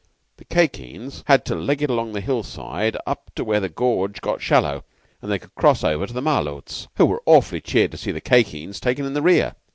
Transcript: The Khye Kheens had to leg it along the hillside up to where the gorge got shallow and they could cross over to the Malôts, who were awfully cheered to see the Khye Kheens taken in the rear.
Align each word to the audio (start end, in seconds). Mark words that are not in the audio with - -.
The 0.37 0.45
Khye 0.45 0.67
Kheens 0.67 1.21
had 1.27 1.45
to 1.45 1.53
leg 1.53 1.83
it 1.83 1.91
along 1.91 2.13
the 2.13 2.21
hillside 2.21 2.97
up 3.05 3.29
to 3.35 3.43
where 3.43 3.59
the 3.59 3.69
gorge 3.69 4.19
got 4.19 4.41
shallow 4.41 4.83
and 5.21 5.31
they 5.31 5.37
could 5.37 5.53
cross 5.53 5.83
over 5.83 6.07
to 6.07 6.13
the 6.13 6.21
Malôts, 6.21 6.87
who 6.95 7.05
were 7.05 7.21
awfully 7.27 7.61
cheered 7.61 7.91
to 7.91 7.97
see 7.97 8.11
the 8.11 8.19
Khye 8.19 8.41
Kheens 8.43 8.79
taken 8.79 9.05
in 9.05 9.13
the 9.13 9.21
rear. 9.21 9.53